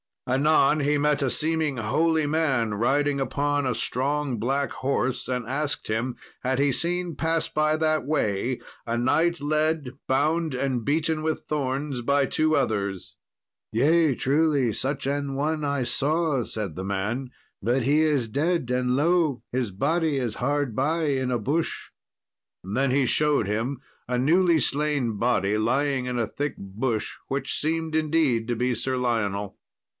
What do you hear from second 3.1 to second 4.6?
upon a strong